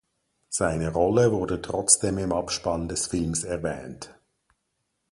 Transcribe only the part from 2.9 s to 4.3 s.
Films erwähnt.